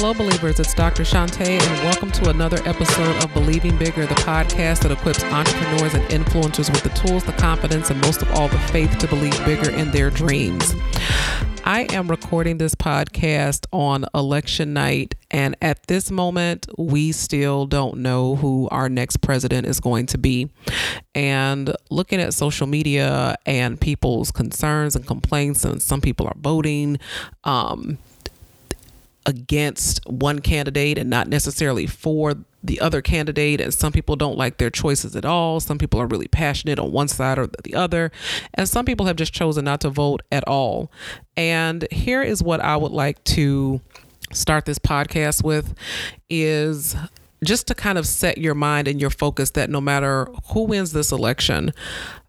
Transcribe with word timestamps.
Hello, 0.00 0.14
believers. 0.14 0.60
It's 0.60 0.74
Dr. 0.74 1.02
Shantae, 1.02 1.60
and 1.60 1.84
welcome 1.84 2.12
to 2.12 2.30
another 2.30 2.58
episode 2.64 3.16
of 3.24 3.34
Believing 3.34 3.76
Bigger, 3.76 4.06
the 4.06 4.14
podcast 4.14 4.82
that 4.82 4.92
equips 4.92 5.24
entrepreneurs 5.24 5.92
and 5.92 6.04
influencers 6.04 6.70
with 6.70 6.84
the 6.84 6.90
tools, 6.90 7.24
the 7.24 7.32
confidence, 7.32 7.90
and 7.90 8.00
most 8.02 8.22
of 8.22 8.30
all, 8.30 8.46
the 8.46 8.60
faith 8.60 8.96
to 8.98 9.08
believe 9.08 9.36
bigger 9.44 9.70
in 9.70 9.90
their 9.90 10.08
dreams. 10.08 10.76
I 11.64 11.88
am 11.90 12.06
recording 12.06 12.58
this 12.58 12.76
podcast 12.76 13.66
on 13.72 14.04
election 14.14 14.72
night, 14.72 15.16
and 15.32 15.56
at 15.60 15.88
this 15.88 16.12
moment, 16.12 16.68
we 16.78 17.10
still 17.10 17.66
don't 17.66 17.98
know 17.98 18.36
who 18.36 18.68
our 18.70 18.88
next 18.88 19.16
president 19.16 19.66
is 19.66 19.80
going 19.80 20.06
to 20.06 20.18
be. 20.18 20.48
And 21.16 21.74
looking 21.90 22.20
at 22.20 22.34
social 22.34 22.68
media 22.68 23.34
and 23.46 23.80
people's 23.80 24.30
concerns 24.30 24.94
and 24.94 25.04
complaints, 25.04 25.64
and 25.64 25.82
some 25.82 26.00
people 26.00 26.28
are 26.28 26.36
voting. 26.38 27.00
Um, 27.42 27.98
against 29.28 30.00
one 30.06 30.38
candidate 30.38 30.96
and 30.96 31.10
not 31.10 31.28
necessarily 31.28 31.86
for 31.86 32.34
the 32.64 32.80
other 32.80 33.02
candidate. 33.02 33.60
And 33.60 33.74
some 33.74 33.92
people 33.92 34.16
don't 34.16 34.38
like 34.38 34.56
their 34.56 34.70
choices 34.70 35.14
at 35.14 35.26
all. 35.26 35.60
Some 35.60 35.76
people 35.76 36.00
are 36.00 36.06
really 36.06 36.28
passionate 36.28 36.78
on 36.78 36.92
one 36.92 37.08
side 37.08 37.38
or 37.38 37.46
the 37.62 37.74
other. 37.74 38.10
And 38.54 38.66
some 38.66 38.86
people 38.86 39.04
have 39.04 39.16
just 39.16 39.34
chosen 39.34 39.66
not 39.66 39.82
to 39.82 39.90
vote 39.90 40.22
at 40.32 40.48
all. 40.48 40.90
And 41.36 41.86
here 41.90 42.22
is 42.22 42.42
what 42.42 42.60
i 42.60 42.74
would 42.74 42.90
like 42.90 43.22
to 43.24 43.82
start 44.32 44.64
this 44.64 44.78
podcast 44.78 45.44
with 45.44 45.74
is 46.30 46.96
just 47.44 47.66
to 47.66 47.74
kind 47.74 47.98
of 47.98 48.06
set 48.06 48.38
your 48.38 48.54
mind 48.54 48.88
and 48.88 48.98
your 48.98 49.10
focus 49.10 49.50
that 49.50 49.68
no 49.68 49.80
matter 49.80 50.26
who 50.52 50.64
wins 50.64 50.92
this 50.92 51.12
election 51.12 51.72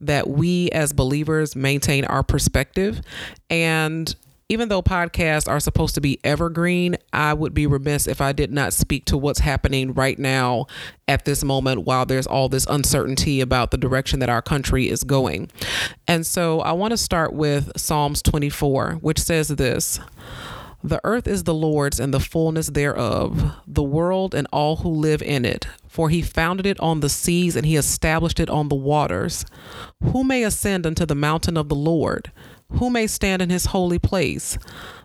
that 0.02 0.30
we 0.30 0.70
as 0.72 0.92
believers 0.92 1.56
maintain 1.56 2.04
our 2.06 2.24
perspective. 2.24 3.02
And 3.50 4.14
even 4.50 4.68
though 4.68 4.82
podcasts 4.82 5.48
are 5.48 5.60
supposed 5.60 5.94
to 5.94 6.02
be 6.02 6.20
evergreen, 6.24 6.98
I 7.14 7.36
would 7.36 7.54
be 7.54 7.68
remiss 7.68 8.08
if 8.08 8.20
I 8.20 8.32
did 8.34 8.52
not 8.52 8.74
speak 8.74 9.06
to 9.06 9.18
what's 9.18 9.40
happening 9.40 9.94
right 9.94 10.18
now 10.18 10.66
at 11.08 11.26
this 11.26 11.44
moment 11.44 11.86
while 11.86 12.08
there's 12.08 12.26
all 12.26 12.50
this 12.50 12.66
uncertainty 12.68 13.42
about 13.42 13.70
the 13.70 13.78
direction 13.78 14.20
that 14.20 14.30
our 14.30 14.42
country 14.42 14.90
is 14.90 15.04
going. 15.04 15.52
And 16.08 16.26
so 16.26 16.62
I 16.62 16.72
want 16.72 16.92
to 16.92 16.98
start 16.98 17.32
with 17.32 17.72
Psalms 17.78 18.24
24, 18.24 18.94
which 19.02 19.20
says 19.20 19.50
this. 19.50 20.00
The 20.84 21.02
earth 21.04 21.28
is 21.28 21.44
the 21.44 21.54
Lord's 21.54 22.00
and 22.00 22.14
the 22.14 22.22
fullness 22.22 22.68
thereof, 22.68 23.54
the 23.68 23.84
world 23.84 24.34
and 24.34 24.48
all 24.52 24.78
who 24.78 24.90
live 24.90 25.22
in 25.22 25.46
it. 25.46 25.68
For 25.88 26.10
he 26.10 26.22
founded 26.22 26.66
it 26.66 26.80
on 26.80 27.02
the 27.02 27.10
seas 27.10 27.56
and 27.56 27.66
he 27.66 27.76
established 27.76 28.40
it 28.40 28.50
on 28.50 28.70
the 28.70 28.76
waters. 28.76 29.46
Who 30.02 30.24
may 30.24 30.44
ascend 30.44 30.88
unto 30.88 31.06
the 31.06 31.16
mountain 31.16 31.58
of 31.58 31.68
the 31.68 31.76
Lord? 31.76 32.32
Who 32.74 32.90
may 32.90 33.08
stand 33.08 33.42
in 33.42 33.50
his 33.50 33.68
holy 33.68 34.00
place? 34.00 34.58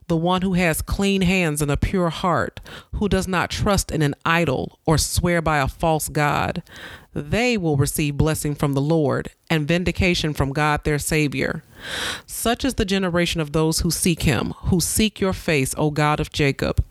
The 0.06 0.16
one 0.16 0.42
who 0.42 0.52
has 0.52 0.82
clean 0.82 1.22
hands 1.22 1.62
and 1.62 1.70
a 1.70 1.78
pure 1.78 2.10
heart, 2.10 2.60
who 2.96 3.08
does 3.08 3.26
not 3.26 3.50
trust 3.50 3.90
in 3.90 4.02
an 4.02 4.14
idol 4.24 4.78
or 4.84 4.98
swear 4.98 5.40
by 5.40 5.58
a 5.58 5.68
false 5.68 6.08
God. 6.08 6.62
They 7.14 7.56
will 7.56 7.76
receive 7.76 8.18
blessing 8.18 8.54
from 8.54 8.74
the 8.74 8.82
Lord 8.82 9.30
and 9.48 9.66
vindication 9.66 10.34
from 10.34 10.52
God 10.52 10.84
their 10.84 10.98
Savior. 10.98 11.62
Such 12.26 12.64
is 12.64 12.74
the 12.74 12.84
generation 12.84 13.40
of 13.40 13.52
those 13.52 13.80
who 13.80 13.90
seek 13.90 14.24
him, 14.24 14.52
who 14.64 14.80
seek 14.80 15.20
your 15.20 15.32
face, 15.32 15.74
O 15.78 15.90
God 15.90 16.20
of 16.20 16.32
Jacob. 16.32 16.84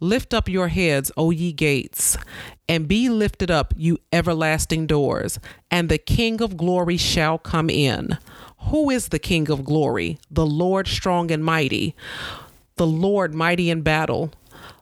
Lift 0.00 0.34
up 0.34 0.48
your 0.48 0.68
heads, 0.68 1.12
O 1.16 1.30
ye 1.30 1.52
gates, 1.52 2.16
and 2.68 2.88
be 2.88 3.08
lifted 3.08 3.50
up, 3.50 3.72
you 3.76 3.98
everlasting 4.12 4.86
doors, 4.86 5.38
and 5.70 5.88
the 5.88 5.98
King 5.98 6.42
of 6.42 6.56
glory 6.56 6.96
shall 6.96 7.38
come 7.38 7.70
in. 7.70 8.18
Who 8.66 8.90
is 8.90 9.08
the 9.08 9.18
King 9.18 9.50
of 9.50 9.64
glory? 9.64 10.18
The 10.30 10.46
Lord 10.46 10.88
strong 10.88 11.30
and 11.30 11.44
mighty, 11.44 11.94
the 12.76 12.86
Lord 12.86 13.34
mighty 13.34 13.70
in 13.70 13.82
battle. 13.82 14.32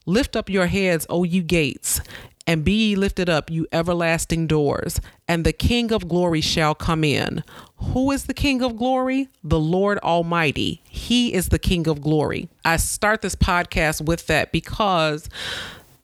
Lift 0.06 0.36
up 0.36 0.48
your 0.48 0.66
heads, 0.66 1.06
O 1.08 1.24
you 1.24 1.42
gates, 1.42 2.00
and 2.46 2.64
be 2.64 2.72
ye 2.72 2.96
lifted 2.96 3.28
up, 3.28 3.50
you 3.50 3.66
everlasting 3.72 4.46
doors, 4.46 5.00
and 5.28 5.44
the 5.44 5.52
King 5.52 5.92
of 5.92 6.08
glory 6.08 6.40
shall 6.40 6.74
come 6.74 7.04
in. 7.04 7.42
Who 7.76 8.10
is 8.10 8.24
the 8.24 8.34
King 8.34 8.62
of 8.62 8.76
glory? 8.76 9.28
The 9.42 9.60
Lord 9.60 9.98
Almighty. 9.98 10.80
He 10.84 11.32
is 11.34 11.48
the 11.48 11.58
King 11.58 11.86
of 11.88 12.00
glory. 12.00 12.48
I 12.64 12.76
start 12.76 13.22
this 13.22 13.36
podcast 13.36 14.04
with 14.04 14.26
that 14.28 14.52
because 14.52 15.28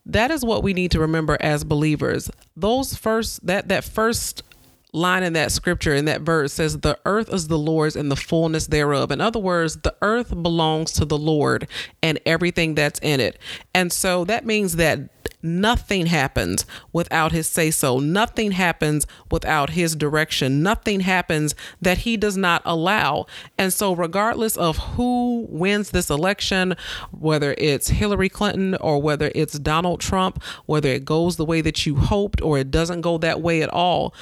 that 0.07 0.31
is 0.31 0.45
what 0.45 0.63
we 0.63 0.73
need 0.73 0.91
to 0.93 1.01
remember 1.01 1.37
as 1.41 1.65
believers. 1.65 2.31
Those 2.57 2.95
first 2.95 3.47
that 3.47 3.69
that 3.69 3.85
first 3.85 4.43
line 4.93 5.23
in 5.23 5.35
that 5.35 5.53
scripture 5.53 5.95
in 5.95 6.07
that 6.07 6.23
verse 6.23 6.53
says 6.53 6.79
the 6.79 6.99
earth 7.05 7.33
is 7.33 7.49
the 7.49 7.59
lord's 7.59 7.97
and 7.97 8.11
the 8.11 8.17
fullness 8.17 8.69
thereof. 8.69 9.11
In 9.11 9.21
other 9.21 9.39
words 9.39 9.77
the 9.77 9.95
earth 10.01 10.31
belongs 10.31 10.93
to 10.93 11.05
the 11.05 11.19
lord 11.19 11.69
and 12.03 12.19
everything 12.25 12.75
that's 12.75 12.99
in 13.01 13.21
it. 13.21 13.39
And 13.75 13.93
so 13.93 14.25
that 14.25 14.47
means 14.47 14.77
that 14.77 15.01
nothing 15.43 16.07
happens 16.07 16.65
without 16.93 17.33
his 17.33 17.47
say 17.47 17.71
so 17.71 17.99
nothing 17.99 18.53
happens 18.53 19.07
without 19.31 19.71
his 19.71 19.95
direction. 19.95 20.63
Nothing 20.63 21.01
happens 21.01 21.55
that 21.83 21.99
he 21.99 22.17
does 22.17 22.37
not 22.37 22.63
allow. 22.65 23.27
And 23.59 23.73
so 23.73 23.95
regardless 23.95 24.57
of 24.57 24.79
who 24.79 25.47
wins 25.51 25.91
this 25.91 26.11
election 26.11 26.75
whether 27.11 27.55
it's 27.59 27.89
hillary 27.89 28.29
clinton 28.29 28.75
or 28.77 29.01
whether 29.01 29.31
it's 29.35 29.59
donald 29.59 30.01
trump 30.01 30.43
whether 30.67 30.89
it 30.89 31.05
goes 31.05 31.37
the 31.37 31.45
way 31.45 31.61
that 31.61 31.87
you 31.87 31.97
hoped 31.97 32.41
or 32.41 32.59
it 32.59 32.71
doesn't 32.71 33.01
go 33.01 33.19
that 33.19 33.41
way 33.41 33.63
at 33.63 33.69
all 33.71 34.15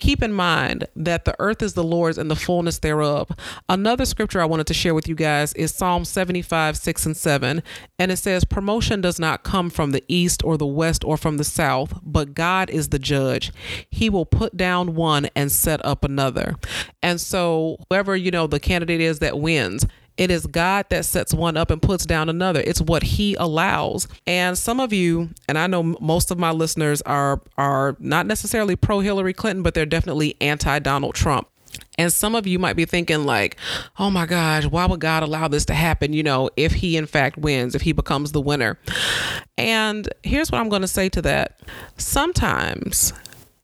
Keep 0.00 0.22
in 0.22 0.32
mind 0.32 0.88
that 0.96 1.26
the 1.26 1.36
earth 1.38 1.62
is 1.62 1.74
the 1.74 1.84
Lord's 1.84 2.16
and 2.16 2.30
the 2.30 2.36
fullness 2.36 2.78
thereof. 2.78 3.30
Another 3.68 4.06
scripture 4.06 4.40
I 4.40 4.46
wanted 4.46 4.66
to 4.68 4.74
share 4.74 4.94
with 4.94 5.06
you 5.06 5.14
guys 5.14 5.52
is 5.52 5.74
Psalm 5.74 6.06
75, 6.06 6.78
6 6.78 7.06
and 7.06 7.16
7. 7.16 7.62
And 7.98 8.10
it 8.10 8.16
says, 8.16 8.44
Promotion 8.44 9.02
does 9.02 9.18
not 9.18 9.42
come 9.42 9.68
from 9.68 9.90
the 9.90 10.02
east 10.08 10.42
or 10.42 10.56
the 10.56 10.66
west 10.66 11.04
or 11.04 11.18
from 11.18 11.36
the 11.36 11.44
south, 11.44 12.00
but 12.02 12.32
God 12.34 12.70
is 12.70 12.88
the 12.88 12.98
judge. 12.98 13.52
He 13.90 14.08
will 14.08 14.24
put 14.24 14.56
down 14.56 14.94
one 14.94 15.28
and 15.36 15.52
set 15.52 15.84
up 15.84 16.02
another. 16.02 16.56
And 17.02 17.20
so, 17.20 17.76
whoever, 17.90 18.16
you 18.16 18.30
know, 18.30 18.46
the 18.46 18.58
candidate 18.58 19.02
is 19.02 19.18
that 19.18 19.38
wins, 19.38 19.86
it 20.20 20.30
is 20.30 20.46
God 20.46 20.84
that 20.90 21.06
sets 21.06 21.32
one 21.32 21.56
up 21.56 21.70
and 21.70 21.80
puts 21.80 22.04
down 22.04 22.28
another. 22.28 22.60
It's 22.60 22.82
what 22.82 23.02
he 23.02 23.34
allows. 23.36 24.06
And 24.26 24.56
some 24.58 24.78
of 24.78 24.92
you, 24.92 25.30
and 25.48 25.56
I 25.56 25.66
know 25.66 25.82
most 25.82 26.30
of 26.30 26.38
my 26.38 26.50
listeners 26.50 27.00
are 27.02 27.40
are 27.56 27.96
not 27.98 28.26
necessarily 28.26 28.76
pro 28.76 29.00
Hillary 29.00 29.32
Clinton, 29.32 29.62
but 29.62 29.72
they're 29.72 29.86
definitely 29.86 30.36
anti 30.42 30.78
Donald 30.80 31.14
Trump. 31.14 31.48
And 31.96 32.12
some 32.12 32.34
of 32.34 32.46
you 32.46 32.58
might 32.58 32.76
be 32.76 32.84
thinking, 32.84 33.24
like, 33.24 33.56
oh 33.98 34.10
my 34.10 34.26
gosh, 34.26 34.66
why 34.66 34.84
would 34.84 35.00
God 35.00 35.22
allow 35.22 35.48
this 35.48 35.64
to 35.66 35.74
happen? 35.74 36.12
You 36.12 36.22
know, 36.22 36.50
if 36.54 36.72
he 36.72 36.98
in 36.98 37.06
fact 37.06 37.38
wins, 37.38 37.74
if 37.74 37.80
he 37.80 37.92
becomes 37.92 38.32
the 38.32 38.42
winner. 38.42 38.78
And 39.56 40.06
here's 40.22 40.52
what 40.52 40.60
I'm 40.60 40.68
going 40.68 40.82
to 40.82 40.88
say 40.88 41.08
to 41.08 41.22
that. 41.22 41.60
Sometimes, 41.96 43.14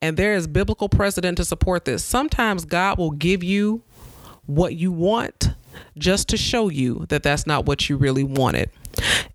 and 0.01 0.17
there 0.17 0.33
is 0.35 0.47
biblical 0.47 0.89
precedent 0.89 1.37
to 1.37 1.45
support 1.45 1.85
this, 1.85 2.03
sometimes 2.03 2.65
God 2.65 2.97
will 2.97 3.11
give 3.11 3.45
you 3.45 3.83
what 4.47 4.75
you 4.75 4.91
want 4.91 5.51
just 5.99 6.29
to 6.29 6.37
show 6.37 6.69
you 6.69 7.07
that 7.09 7.23
that's 7.23 7.47
not 7.47 7.67
what 7.67 7.89
you 7.89 7.97
really 7.97 8.25
wanted. 8.25 8.71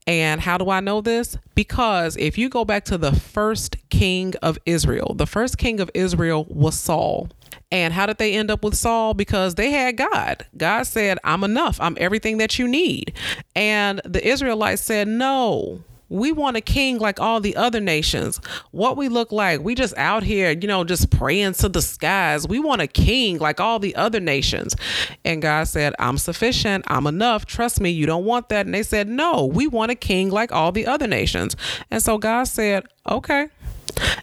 And 0.07 0.41
how 0.41 0.57
do 0.57 0.69
I 0.69 0.79
know 0.79 1.02
this? 1.02 1.38
Because 1.56 2.18
if 2.18 2.38
you 2.38 2.50
go 2.50 2.66
back 2.66 2.85
to 2.85 2.97
the 2.97 3.13
first 3.13 3.78
king 3.90 4.34
of 4.41 4.57
Israel, 4.66 5.13
the 5.16 5.28
first 5.28 5.57
king 5.57 5.80
of 5.80 5.91
Israel 5.94 6.46
was 6.50 6.78
Saul. 6.78 7.30
And 7.72 7.94
how 7.94 8.06
did 8.06 8.18
they 8.18 8.34
end 8.34 8.51
up 8.51 8.63
with 8.63 8.75
Saul? 8.75 9.13
Because 9.13 9.56
they 9.56 9.72
had 9.72 9.96
God. 9.96 10.46
God 10.57 10.84
said, 10.84 11.18
I'm 11.24 11.44
enough. 11.44 11.80
I'm 11.80 11.96
everything 12.00 12.38
that 12.40 12.59
you 12.59 12.68
need. 12.68 13.13
And 13.56 14.01
the 14.03 14.25
Israelites 14.28 14.81
said, 14.81 15.07
No, 15.07 15.81
we 16.12 16.34
want 16.34 16.58
a 16.58 16.62
king 16.62 17.00
like 17.00 17.22
all 17.22 17.40
the 17.40 17.56
other 17.56 17.80
nations. 17.80 18.40
What 18.72 18.98
we 18.98 19.08
look 19.08 19.32
like, 19.32 19.62
we 19.62 19.76
just 19.76 19.98
out 19.98 20.24
here, 20.24 20.52
you 20.52 20.68
know, 20.68 20.84
just 20.84 21.10
praying 21.10 21.54
to 21.54 21.69
the 21.69 21.81
skies. 21.81 22.46
We 22.46 22.60
want 22.60 22.81
a 22.81 22.88
king 22.88 23.40
like 23.40 23.62
all 23.62 23.80
the 23.80 23.96
other 23.96 24.19
nations. 24.19 24.75
And 25.24 25.42
God 25.42 25.69
said, 25.69 25.96
I'm 26.00 26.18
sufficient. 26.18 26.84
I'm 26.88 27.08
enough. 27.08 27.46
Trust 27.46 27.80
me, 27.80 27.90
you 27.90 28.06
don't 28.06 28.25
want 28.25 28.50
that. 28.50 28.66
And 28.66 28.75
they 28.75 28.84
said, 28.84 29.08
No, 29.08 29.46
we 29.46 29.68
want 29.68 29.92
a 29.92 29.96
king 29.96 30.30
like 30.30 30.52
all 30.52 30.74
the 30.74 30.86
other 30.86 31.08
nations. 31.08 31.56
And 31.90 32.04
so 32.04 32.18
God 32.18 32.44
said, 32.44 32.86
Okay 33.10 33.48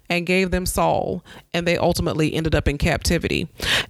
and 0.08 0.26
gave 0.26 0.50
them 0.50 0.64
Saul, 0.64 1.23
and 1.52 1.67
they 1.67 1.76
ultimately 1.76 2.32
ended 2.32 2.55
up 2.55 2.69
in 2.69 2.79
captivity. 2.79 3.49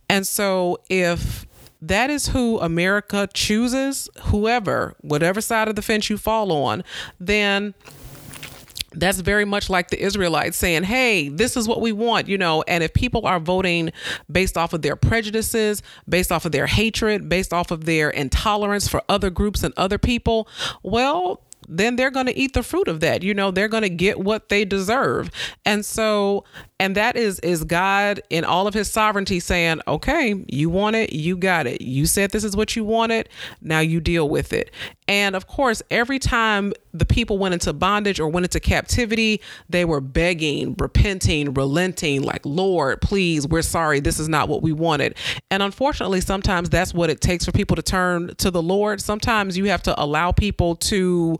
And 0.08 0.26
so, 0.26 0.78
if 0.90 1.46
that 1.80 2.10
is 2.10 2.28
who 2.28 2.58
America 2.60 3.28
chooses, 3.32 4.08
whoever, 4.24 4.94
whatever 5.00 5.40
side 5.40 5.68
of 5.68 5.76
the 5.76 5.82
fence 5.82 6.10
you 6.10 6.18
fall 6.18 6.52
on, 6.52 6.82
then 7.20 7.74
that's 8.92 9.20
very 9.20 9.44
much 9.44 9.68
like 9.68 9.90
the 9.90 10.02
Israelites 10.02 10.56
saying, 10.56 10.84
hey, 10.84 11.28
this 11.28 11.56
is 11.56 11.68
what 11.68 11.80
we 11.80 11.92
want, 11.92 12.26
you 12.26 12.38
know. 12.38 12.64
And 12.66 12.82
if 12.82 12.94
people 12.94 13.26
are 13.26 13.38
voting 13.38 13.92
based 14.30 14.56
off 14.56 14.72
of 14.72 14.82
their 14.82 14.96
prejudices, 14.96 15.82
based 16.08 16.32
off 16.32 16.44
of 16.44 16.52
their 16.52 16.66
hatred, 16.66 17.28
based 17.28 17.52
off 17.52 17.70
of 17.70 17.84
their 17.84 18.10
intolerance 18.10 18.88
for 18.88 19.02
other 19.08 19.30
groups 19.30 19.62
and 19.62 19.74
other 19.76 19.98
people, 19.98 20.48
well, 20.82 21.42
then 21.68 21.96
they're 21.96 22.10
going 22.10 22.26
to 22.26 22.38
eat 22.38 22.54
the 22.54 22.62
fruit 22.62 22.88
of 22.88 23.00
that. 23.00 23.22
You 23.22 23.34
know, 23.34 23.50
they're 23.50 23.68
going 23.68 23.82
to 23.82 23.88
get 23.88 24.18
what 24.18 24.48
they 24.48 24.64
deserve. 24.64 25.30
And 25.64 25.84
so, 25.84 26.44
and 26.80 26.94
that 26.96 27.16
is 27.16 27.38
is 27.40 27.64
God 27.64 28.20
in 28.30 28.44
all 28.44 28.66
of 28.66 28.74
his 28.74 28.90
sovereignty 28.90 29.40
saying, 29.40 29.80
"Okay, 29.86 30.44
you 30.48 30.70
want 30.70 30.96
it, 30.96 31.12
you 31.12 31.36
got 31.36 31.66
it. 31.66 31.80
You 31.82 32.06
said 32.06 32.30
this 32.30 32.44
is 32.44 32.56
what 32.56 32.74
you 32.76 32.84
wanted, 32.84 33.28
now 33.60 33.80
you 33.80 34.00
deal 34.00 34.28
with 34.28 34.52
it." 34.52 34.70
And 35.08 35.34
of 35.34 35.46
course, 35.46 35.82
every 35.90 36.18
time 36.18 36.72
the 36.92 37.06
people 37.06 37.38
went 37.38 37.54
into 37.54 37.72
bondage 37.72 38.20
or 38.20 38.28
went 38.28 38.44
into 38.44 38.60
captivity, 38.60 39.40
they 39.68 39.84
were 39.84 40.00
begging, 40.00 40.74
repenting, 40.78 41.54
relenting, 41.54 42.22
like, 42.22 42.44
Lord, 42.44 43.00
please, 43.00 43.46
we're 43.46 43.62
sorry. 43.62 44.00
This 44.00 44.18
is 44.18 44.28
not 44.28 44.48
what 44.48 44.62
we 44.62 44.72
wanted. 44.72 45.14
And 45.50 45.62
unfortunately, 45.62 46.20
sometimes 46.20 46.68
that's 46.68 46.92
what 46.92 47.08
it 47.08 47.20
takes 47.20 47.44
for 47.44 47.52
people 47.52 47.76
to 47.76 47.82
turn 47.82 48.34
to 48.36 48.50
the 48.50 48.62
Lord. 48.62 49.00
Sometimes 49.00 49.56
you 49.56 49.66
have 49.66 49.82
to 49.84 50.02
allow 50.02 50.30
people 50.30 50.76
to 50.76 51.38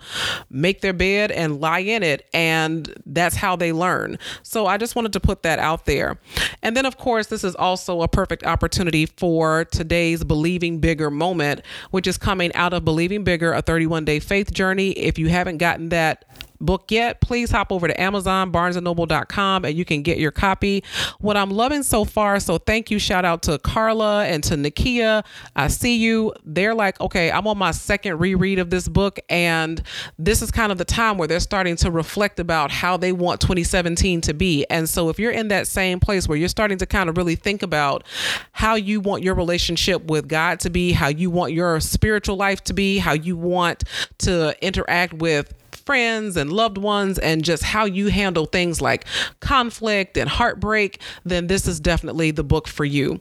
make 0.50 0.80
their 0.80 0.92
bed 0.92 1.30
and 1.30 1.60
lie 1.60 1.80
in 1.80 2.02
it. 2.02 2.26
And 2.32 2.92
that's 3.06 3.36
how 3.36 3.56
they 3.56 3.72
learn. 3.72 4.18
So 4.42 4.66
I 4.66 4.76
just 4.76 4.96
wanted 4.96 5.12
to 5.14 5.20
put 5.20 5.42
that 5.42 5.58
out 5.58 5.86
there. 5.86 6.18
And 6.62 6.76
then, 6.76 6.86
of 6.86 6.96
course, 6.98 7.28
this 7.28 7.44
is 7.44 7.54
also 7.54 8.02
a 8.02 8.08
perfect 8.08 8.44
opportunity 8.44 9.06
for 9.06 9.64
today's 9.66 10.24
Believing 10.24 10.80
Bigger 10.80 11.10
moment, 11.10 11.62
which 11.90 12.06
is 12.06 12.18
coming 12.18 12.52
out 12.54 12.72
of 12.72 12.84
Believing 12.84 13.24
Bigger 13.24 13.52
a 13.52 13.62
31 13.62 14.04
day 14.04 14.20
faith 14.20 14.52
journey. 14.52 14.90
If 14.90 15.18
you 15.18 15.28
haven't 15.28 15.58
gotten 15.58 15.88
that 15.90 16.24
book 16.60 16.90
yet, 16.90 17.20
please 17.20 17.50
hop 17.50 17.72
over 17.72 17.88
to 17.88 18.00
Amazon, 18.00 18.52
barnesandnoble.com, 18.52 19.64
and 19.64 19.76
you 19.76 19.84
can 19.84 20.02
get 20.02 20.18
your 20.18 20.30
copy. 20.30 20.82
What 21.18 21.36
I'm 21.36 21.50
loving 21.50 21.82
so 21.82 22.04
far, 22.04 22.40
so 22.40 22.58
thank 22.58 22.90
you. 22.90 22.98
Shout 22.98 23.24
out 23.24 23.42
to 23.42 23.58
Carla 23.58 24.24
and 24.24 24.42
to 24.44 24.56
Nakia. 24.56 25.24
I 25.56 25.68
see 25.68 25.96
you. 25.96 26.32
They're 26.44 26.74
like, 26.74 27.00
okay, 27.00 27.30
I'm 27.30 27.46
on 27.46 27.58
my 27.58 27.70
second 27.70 28.18
reread 28.18 28.58
of 28.58 28.70
this 28.70 28.88
book, 28.88 29.18
and 29.28 29.82
this 30.18 30.42
is 30.42 30.50
kind 30.50 30.72
of 30.72 30.78
the 30.78 30.84
time 30.84 31.18
where 31.18 31.28
they're 31.28 31.40
starting 31.40 31.76
to 31.76 31.90
reflect 31.90 32.40
about 32.40 32.70
how 32.70 32.96
they 32.96 33.12
want 33.12 33.40
2017 33.40 34.20
to 34.22 34.34
be. 34.34 34.64
And 34.70 34.88
so 34.88 35.08
if 35.08 35.18
you're 35.18 35.32
in 35.32 35.48
that 35.48 35.66
same 35.66 36.00
place 36.00 36.28
where 36.28 36.38
you're 36.38 36.48
starting 36.48 36.78
to 36.78 36.86
kind 36.86 37.08
of 37.08 37.16
really 37.16 37.36
think 37.36 37.62
about 37.62 38.04
how 38.52 38.74
you 38.74 39.00
want 39.00 39.22
your 39.22 39.34
relationship 39.34 40.04
with 40.04 40.28
God 40.28 40.60
to 40.60 40.70
be, 40.70 40.92
how 40.92 41.08
you 41.08 41.30
want 41.30 41.52
your 41.52 41.80
spiritual 41.80 42.36
life 42.36 42.62
to 42.64 42.72
be, 42.72 42.98
how 42.98 43.12
you 43.12 43.36
want 43.36 43.84
to 44.18 44.54
interact 44.64 45.14
with 45.14 45.54
friends 45.88 46.36
and 46.36 46.52
loved 46.52 46.76
ones 46.76 47.18
and 47.18 47.42
just 47.42 47.62
how 47.62 47.86
you 47.86 48.08
handle 48.08 48.44
things 48.44 48.82
like 48.82 49.06
conflict 49.40 50.18
and 50.18 50.28
heartbreak, 50.28 51.00
then 51.24 51.46
this 51.46 51.66
is 51.66 51.80
definitely 51.80 52.30
the 52.30 52.44
book 52.44 52.68
for 52.68 52.84
you. 52.84 53.18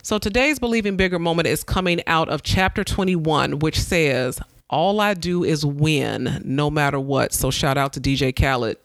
So 0.00 0.18
today's 0.18 0.60
Believing 0.60 0.96
Bigger 0.96 1.18
moment 1.18 1.48
is 1.48 1.64
coming 1.64 2.02
out 2.06 2.28
of 2.28 2.44
chapter 2.44 2.84
21, 2.84 3.58
which 3.58 3.80
says, 3.80 4.38
All 4.70 5.00
I 5.00 5.14
do 5.14 5.42
is 5.42 5.66
win 5.66 6.40
no 6.44 6.70
matter 6.70 7.00
what. 7.00 7.32
So 7.32 7.50
shout 7.50 7.76
out 7.76 7.92
to 7.94 8.00
DJ 8.00 8.32
Khaled. 8.32 8.76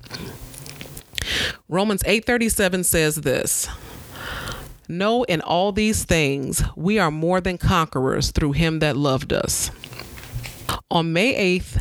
Romans 1.67 2.01
8:37 2.07 2.83
says 2.83 3.17
this. 3.17 3.67
No 4.87 5.21
in 5.25 5.41
all 5.41 5.71
these 5.71 6.03
things 6.03 6.63
we 6.75 6.97
are 6.97 7.11
more 7.11 7.41
than 7.41 7.59
conquerors 7.59 8.31
through 8.31 8.53
him 8.53 8.79
that 8.79 8.97
loved 8.97 9.31
us. 9.33 9.69
On 10.89 11.13
May 11.13 11.59
8th, 11.59 11.78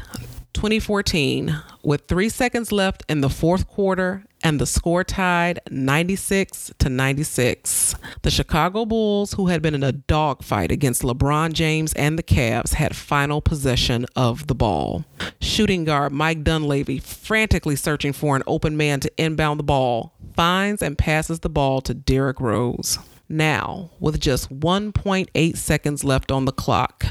2014, 0.58 1.56
with 1.84 2.08
three 2.08 2.28
seconds 2.28 2.72
left 2.72 3.05
in 3.08 3.20
the 3.20 3.31
fourth 3.31 3.69
quarter 3.69 4.25
and 4.43 4.60
the 4.60 4.66
score 4.66 5.05
tied 5.05 5.60
96 5.70 6.72
to 6.81 6.88
96. 6.88 7.94
The 8.22 8.31
Chicago 8.32 8.84
Bulls, 8.84 9.34
who 9.34 9.46
had 9.46 9.62
been 9.62 9.76
in 9.76 9.84
a 9.84 9.93
dogfight 9.93 10.72
against 10.72 11.02
LeBron 11.02 11.52
James 11.52 11.93
and 11.93 12.19
the 12.19 12.25
Cavs, 12.25 12.75
had 12.75 12.96
final 12.96 13.40
possession 13.40 14.05
of 14.16 14.49
the 14.49 14.55
ball. 14.56 15.05
Shooting 15.40 15.84
guard 15.84 16.10
Mike 16.10 16.43
Dunleavy, 16.43 16.99
frantically 16.99 17.76
searching 17.76 18.12
for 18.12 18.34
an 18.34 18.43
open 18.49 18.76
man 18.76 18.99
to 18.99 19.12
inbound 19.16 19.61
the 19.61 19.64
ball, 19.64 20.12
finds 20.34 20.82
and 20.82 20.99
passes 20.99 21.38
the 21.38 21.49
ball 21.49 21.81
to 21.82 21.94
Derrick 21.94 22.40
Rose. 22.40 22.99
Now, 23.28 23.90
with 24.00 24.20
just 24.20 24.48
1.8 24.48 25.56
seconds 25.56 26.02
left 26.02 26.32
on 26.32 26.46
the 26.46 26.52
clock, 26.52 27.04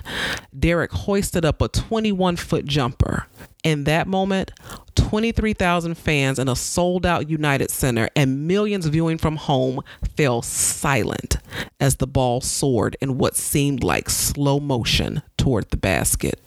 Derrick 0.57 0.91
hoisted 0.91 1.45
up 1.45 1.61
a 1.61 1.67
21 1.67 2.37
foot 2.37 2.65
jumper. 2.65 3.27
In 3.63 3.83
that 3.83 4.07
moment, 4.07 4.51
23,000 4.95 5.95
fans 5.95 6.39
in 6.39 6.47
a 6.47 6.55
sold 6.55 7.05
out 7.05 7.29
United 7.29 7.69
Center 7.69 8.09
and 8.15 8.47
millions 8.47 8.87
viewing 8.87 9.17
from 9.17 9.35
home 9.35 9.81
fell 10.15 10.41
silent 10.41 11.37
as 11.79 11.97
the 11.97 12.07
ball 12.07 12.41
soared 12.41 12.97
in 12.99 13.17
what 13.17 13.35
seemed 13.35 13.83
like 13.83 14.09
slow 14.09 14.59
motion 14.59 15.21
toward 15.37 15.69
the 15.69 15.77
basket. 15.77 16.41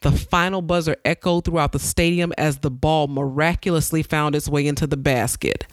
The 0.00 0.12
final 0.12 0.62
buzzer 0.62 0.96
echoed 1.04 1.44
throughout 1.44 1.72
the 1.72 1.78
stadium 1.78 2.32
as 2.38 2.58
the 2.58 2.70
ball 2.70 3.06
miraculously 3.06 4.02
found 4.02 4.34
its 4.34 4.48
way 4.48 4.66
into 4.66 4.86
the 4.86 4.96
basket. 4.96 5.66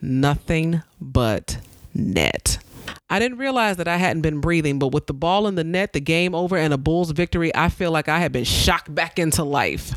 Nothing 0.00 0.82
but 1.00 1.58
net. 1.94 2.58
I 3.10 3.18
didn't 3.18 3.38
realize 3.38 3.76
that 3.76 3.88
I 3.88 3.96
hadn't 3.96 4.22
been 4.22 4.40
breathing, 4.40 4.78
but 4.78 4.88
with 4.88 5.06
the 5.06 5.14
ball 5.14 5.46
in 5.46 5.54
the 5.54 5.64
net, 5.64 5.92
the 5.92 6.00
game 6.00 6.34
over, 6.34 6.56
and 6.56 6.72
a 6.72 6.78
Bulls 6.78 7.10
victory, 7.10 7.54
I 7.54 7.68
feel 7.68 7.90
like 7.90 8.08
I 8.08 8.20
had 8.20 8.32
been 8.32 8.44
shocked 8.44 8.94
back 8.94 9.18
into 9.18 9.44
life. 9.44 9.92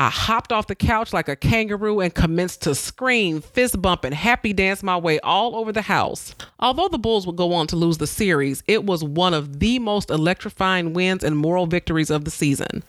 I 0.00 0.10
hopped 0.10 0.52
off 0.52 0.68
the 0.68 0.76
couch 0.76 1.12
like 1.12 1.28
a 1.28 1.34
kangaroo 1.34 1.98
and 1.98 2.14
commenced 2.14 2.62
to 2.62 2.76
scream, 2.76 3.40
fist 3.40 3.82
bump, 3.82 4.04
and 4.04 4.14
happy 4.14 4.52
dance 4.52 4.80
my 4.84 4.96
way 4.96 5.18
all 5.18 5.56
over 5.56 5.72
the 5.72 5.82
house. 5.82 6.36
Although 6.60 6.86
the 6.86 7.00
Bulls 7.00 7.26
would 7.26 7.34
go 7.34 7.52
on 7.52 7.66
to 7.66 7.74
lose 7.74 7.98
the 7.98 8.06
series, 8.06 8.62
it 8.68 8.84
was 8.84 9.02
one 9.02 9.34
of 9.34 9.58
the 9.58 9.80
most 9.80 10.08
electrifying 10.08 10.92
wins 10.92 11.24
and 11.24 11.36
moral 11.36 11.66
victories 11.66 12.10
of 12.10 12.24
the 12.24 12.30
season. 12.30 12.84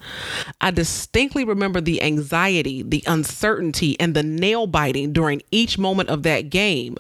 I 0.62 0.70
distinctly 0.70 1.44
remember 1.44 1.82
the 1.82 2.00
anxiety, 2.04 2.84
the 2.84 3.04
uncertainty, 3.08 4.00
and 4.00 4.16
the 4.16 4.22
nail 4.22 4.68
biting 4.68 5.12
during 5.12 5.42
each 5.50 5.80
moment 5.80 6.10
of 6.10 6.22
that 6.24 6.52
game. 6.52 6.96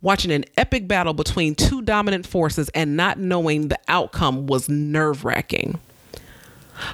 Watching 0.00 0.30
an 0.30 0.44
epic 0.56 0.86
battle 0.86 1.14
between 1.14 1.56
two 1.56 1.82
dominant 1.82 2.28
forces 2.28 2.68
and 2.76 2.96
not 2.96 3.18
knowing 3.18 3.66
the 3.66 3.80
outcome 3.88 4.46
was 4.46 4.68
nerve 4.68 5.24
wracking. 5.24 5.80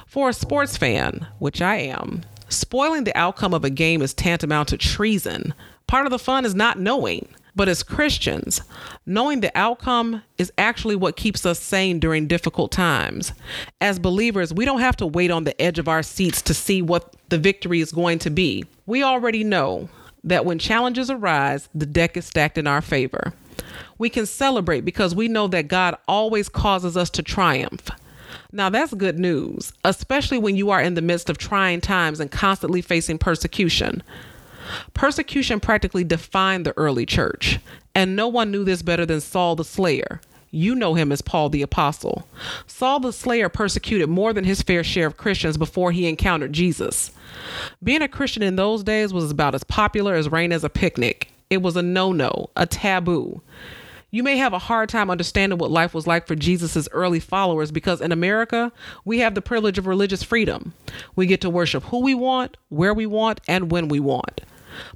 For 0.07 0.29
a 0.29 0.33
sports 0.33 0.77
fan, 0.77 1.27
which 1.37 1.61
I 1.61 1.75
am, 1.77 2.23
spoiling 2.49 3.03
the 3.05 3.17
outcome 3.17 3.53
of 3.53 3.63
a 3.63 3.69
game 3.69 4.01
is 4.01 4.13
tantamount 4.13 4.69
to 4.69 4.77
treason. 4.77 5.53
Part 5.87 6.05
of 6.05 6.11
the 6.11 6.19
fun 6.19 6.45
is 6.45 6.53
not 6.53 6.79
knowing. 6.79 7.27
But 7.55 7.67
as 7.67 7.83
Christians, 7.83 8.61
knowing 9.05 9.41
the 9.41 9.57
outcome 9.57 10.23
is 10.37 10.51
actually 10.57 10.95
what 10.95 11.17
keeps 11.17 11.45
us 11.45 11.59
sane 11.59 11.99
during 11.99 12.27
difficult 12.27 12.71
times. 12.71 13.33
As 13.81 13.99
believers, 13.99 14.53
we 14.53 14.65
don't 14.65 14.79
have 14.79 14.95
to 14.97 15.07
wait 15.07 15.31
on 15.31 15.43
the 15.43 15.59
edge 15.61 15.79
of 15.79 15.87
our 15.87 16.03
seats 16.03 16.41
to 16.43 16.53
see 16.53 16.81
what 16.81 17.15
the 17.29 17.37
victory 17.37 17.81
is 17.81 17.91
going 17.91 18.19
to 18.19 18.29
be. 18.29 18.65
We 18.85 19.03
already 19.03 19.43
know 19.43 19.89
that 20.23 20.45
when 20.45 20.59
challenges 20.59 21.09
arise, 21.09 21.69
the 21.73 21.85
deck 21.85 22.15
is 22.15 22.25
stacked 22.25 22.57
in 22.57 22.67
our 22.67 22.81
favor. 22.81 23.33
We 23.97 24.09
can 24.09 24.25
celebrate 24.25 24.85
because 24.85 25.13
we 25.13 25.27
know 25.27 25.47
that 25.47 25.67
God 25.67 25.97
always 26.07 26.49
causes 26.49 26.95
us 26.95 27.09
to 27.11 27.23
triumph. 27.23 27.89
Now, 28.51 28.69
that's 28.69 28.93
good 28.95 29.19
news, 29.19 29.73
especially 29.85 30.39
when 30.39 30.55
you 30.55 30.71
are 30.71 30.81
in 30.81 30.95
the 30.95 31.01
midst 31.01 31.29
of 31.29 31.37
trying 31.37 31.81
times 31.81 32.19
and 32.19 32.31
constantly 32.31 32.81
facing 32.81 33.19
persecution. 33.19 34.01
Persecution 34.93 35.59
practically 35.59 36.03
defined 36.03 36.65
the 36.65 36.75
early 36.77 37.05
church, 37.05 37.59
and 37.93 38.15
no 38.15 38.27
one 38.27 38.51
knew 38.51 38.63
this 38.63 38.81
better 38.81 39.05
than 39.05 39.21
Saul 39.21 39.55
the 39.55 39.63
Slayer. 39.63 40.19
You 40.51 40.73
know 40.73 40.95
him 40.95 41.11
as 41.11 41.21
Paul 41.21 41.49
the 41.49 41.61
Apostle. 41.61 42.27
Saul 42.65 42.99
the 42.99 43.13
Slayer 43.13 43.49
persecuted 43.49 44.09
more 44.09 44.33
than 44.33 44.45
his 44.45 44.63
fair 44.63 44.83
share 44.83 45.05
of 45.05 45.17
Christians 45.17 45.57
before 45.57 45.91
he 45.91 46.07
encountered 46.07 46.53
Jesus. 46.53 47.11
Being 47.83 48.01
a 48.01 48.07
Christian 48.07 48.41
in 48.41 48.55
those 48.55 48.83
days 48.83 49.13
was 49.13 49.29
about 49.29 49.53
as 49.53 49.63
popular 49.63 50.15
as 50.15 50.31
rain 50.31 50.51
as 50.51 50.63
a 50.63 50.69
picnic. 50.69 51.31
It 51.51 51.61
was 51.61 51.75
a 51.75 51.83
no 51.83 52.11
no, 52.11 52.49
a 52.55 52.65
taboo. 52.65 53.41
You 54.11 54.23
may 54.23 54.37
have 54.37 54.53
a 54.53 54.59
hard 54.59 54.89
time 54.89 55.11
understanding 55.11 55.59
what 55.59 55.69
life 55.69 55.93
was 55.93 56.07
like 56.07 56.25
for 56.25 56.35
Jesus' 56.35 56.87
early 56.91 57.19
followers 57.19 57.71
because 57.71 58.01
in 58.01 58.11
America, 58.11 58.71
we 59.05 59.19
have 59.19 59.35
the 59.35 59.41
privilege 59.41 59.77
of 59.77 59.85
religious 59.85 60.23
freedom. 60.23 60.73
We 61.15 61.27
get 61.27 61.41
to 61.41 61.49
worship 61.49 61.83
who 61.83 61.99
we 61.99 62.15
want, 62.15 62.57
where 62.69 62.93
we 62.93 63.05
want, 63.05 63.39
and 63.47 63.71
when 63.71 63.87
we 63.87 63.99
want. 63.99 64.41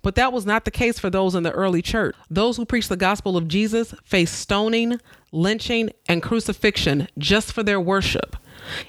But 0.01 0.15
that 0.15 0.34
was 0.34 0.46
not 0.46 0.65
the 0.65 0.72
case 0.72 0.98
for 0.98 1.10
those 1.10 1.36
in 1.36 1.43
the 1.43 1.51
early 1.51 1.82
church. 1.82 2.15
Those 2.29 2.58
who 2.58 2.65
preached 2.65 2.89
the 2.89 2.98
gospel 2.98 3.38
of 3.38 3.48
Jesus 3.48 3.93
faced 4.03 4.39
stoning, 4.39 5.00
lynching, 5.32 5.91
and 6.08 6.24
crucifixion 6.24 7.08
just 7.17 7.51
for 7.51 7.63
their 7.63 7.79
worship. 7.79 8.36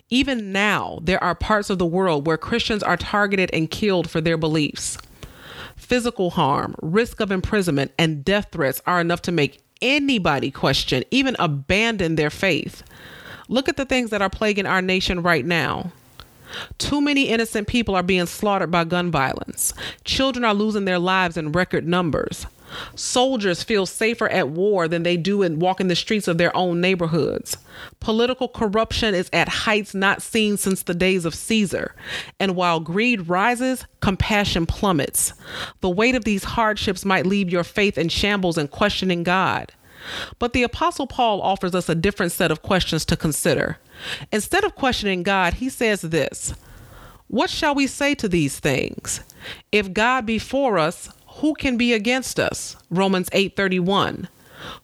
Even 0.09 0.53
now, 0.53 1.01
there 1.03 1.23
are 1.23 1.35
parts 1.35 1.69
of 1.69 1.79
the 1.79 1.87
world 1.87 2.27
where 2.27 2.39
Christians 2.39 2.83
are 2.83 2.97
targeted 2.97 3.51
and 3.53 3.71
killed 3.71 4.09
for 4.09 4.21
their 4.21 4.37
beliefs. 4.39 4.97
Physical 5.77 6.31
harm, 6.31 6.75
risk 6.81 7.21
of 7.21 7.33
imprisonment, 7.33 7.93
and 7.99 8.25
death 8.25 8.49
threats 8.53 8.81
are 8.87 9.01
enough 9.01 9.21
to 9.23 9.33
make 9.33 9.61
anybody 9.85 10.51
question, 10.51 11.05
even 11.13 11.37
abandon 11.39 12.17
their 12.17 12.31
faith. 12.31 12.83
Look 13.49 13.69
at 13.69 13.77
the 13.77 13.85
things 13.85 14.11
that 14.11 14.23
are 14.23 14.31
plaguing 14.31 14.67
our 14.67 14.83
nation 14.83 15.23
right 15.23 15.45
now. 15.45 15.93
Too 16.79 17.01
many 17.01 17.29
innocent 17.29 17.69
people 17.69 17.95
are 17.95 18.03
being 18.03 18.27
slaughtered 18.27 18.71
by 18.71 18.85
gun 18.85 19.11
violence. 19.11 19.75
Children 20.05 20.45
are 20.45 20.55
losing 20.55 20.85
their 20.85 20.99
lives 20.99 21.37
in 21.37 21.53
record 21.53 21.87
numbers. 21.87 22.47
Soldiers 22.95 23.63
feel 23.63 23.87
safer 23.87 24.29
at 24.29 24.49
war 24.49 24.89
than 24.89 25.03
they 25.03 25.17
do 25.17 25.43
in 25.43 25.59
walking 25.59 25.89
the 25.89 25.97
streets 25.97 26.29
of 26.29 26.39
their 26.39 26.55
own 26.57 26.81
neighborhoods. 26.81 27.57
Political 28.01 28.49
corruption 28.49 29.15
is 29.15 29.31
at 29.33 29.49
heights 29.49 29.95
not 29.95 30.23
seen 30.23 30.57
since 30.57 30.83
the 30.83 30.95
days 30.95 31.25
of 31.25 31.35
Caesar. 31.35 31.95
And 32.39 32.57
while 32.57 32.81
greed 32.81 33.29
rises, 33.29 33.87
compassion 34.01 34.67
plummets. 34.67 35.33
The 35.81 35.91
weight 35.91 36.15
of 36.15 36.25
these 36.25 36.45
hardships 36.45 37.05
might 37.05 37.27
leave 37.27 37.51
your 37.51 37.65
faith 37.65 37.99
in 37.99 38.09
shambles 38.09 38.59
and 38.59 38.71
questioning 38.71 39.23
God. 39.23 39.73
But 40.39 40.53
the 40.53 40.63
Apostle 40.63 41.07
Paul 41.07 41.41
offers 41.41 41.75
us 41.75 41.89
a 41.89 41.95
different 41.95 42.33
set 42.33 42.51
of 42.51 42.63
questions 42.63 43.05
to 43.07 43.17
consider. 43.17 43.79
Instead 44.33 44.65
of 44.65 44.75
questioning 44.75 45.23
God, 45.23 45.55
he 45.55 45.69
says 45.69 46.03
this 46.03 46.55
What 47.29 47.51
shall 47.51 47.75
we 47.75 47.87
say 47.87 48.15
to 48.17 48.29
these 48.29 48.59
things? 48.59 49.21
If 49.73 49.93
God 49.93 50.27
be 50.27 50.39
for 50.39 50.79
us, 50.79 51.09
who 51.37 51.55
can 51.55 51.77
be 51.77 51.93
against 51.93 52.39
us? 52.39 52.77
Romans 52.91 53.29
8:31. 53.33 54.29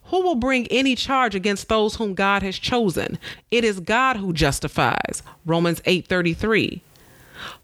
Who 0.05 0.21
will 0.21 0.35
bring 0.35 0.67
any 0.67 0.95
charge 0.95 1.33
against 1.33 1.69
those 1.69 1.95
whom 1.95 2.13
God 2.13 2.43
has 2.43 2.59
chosen? 2.59 3.17
It 3.49 3.63
is 3.63 3.79
God 3.79 4.17
who 4.17 4.33
justifies. 4.33 5.23
Romans 5.45 5.81
8:33. 5.85 6.81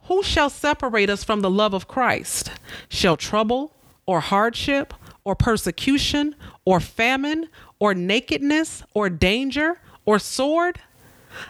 Who 0.04 0.24
shall 0.24 0.50
separate 0.50 1.10
us 1.10 1.24
from 1.24 1.42
the 1.42 1.50
love 1.50 1.74
of 1.74 1.88
Christ? 1.88 2.52
Shall 2.90 3.18
trouble 3.18 3.74
or 4.06 4.22
hardship 4.22 4.94
or 5.24 5.36
persecution 5.36 6.36
or 6.66 6.80
famine 6.80 7.50
or 7.80 7.94
nakedness 7.94 8.84
or 8.94 9.10
danger 9.10 9.80
or 10.06 10.18
sword? 10.18 10.80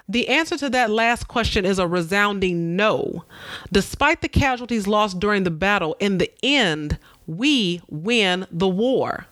The 0.10 0.27
answer 0.27 0.58
to 0.58 0.70
that 0.72 0.89
last 0.89 1.27
question 1.27 1.63
is 1.63 1.79
a 1.79 1.88
resounding 1.88 2.75
no. 2.75 3.24
Despite 3.72 4.22
the 4.22 4.27
casualties 4.27 4.88
lost 4.88 5.20
during 5.20 5.44
the 5.44 5.51
battle, 5.51 5.96
in 6.00 6.17
the 6.17 6.32
end, 6.44 6.98
we 7.28 7.82
win 7.88 8.48
the 8.52 8.68
war. 8.68 9.28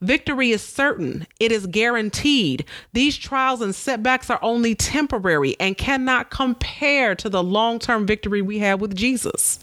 Victory 0.00 0.50
is 0.50 0.62
certain, 0.62 1.26
it 1.38 1.50
is 1.50 1.66
guaranteed. 1.66 2.64
These 2.92 3.16
trials 3.16 3.60
and 3.60 3.74
setbacks 3.74 4.28
are 4.30 4.38
only 4.42 4.74
temporary 4.74 5.56
and 5.58 5.76
cannot 5.76 6.30
compare 6.30 7.14
to 7.14 7.28
the 7.28 7.42
long 7.42 7.78
term 7.78 8.06
victory 8.06 8.42
we 8.42 8.58
have 8.58 8.80
with 8.80 8.94
Jesus. 8.94 9.58